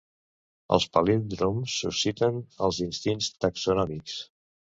Els 0.77 0.87
palíndroms 0.95 1.75
susciten 1.83 2.41
els 2.69 2.81
instints 2.87 3.29
taxonòmics. 3.47 4.19